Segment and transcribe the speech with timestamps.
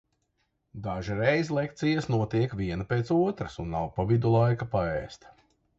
[0.87, 5.35] Dažreiz lekcijas notiek viena pēc otras un nav pa vidu laika paēst.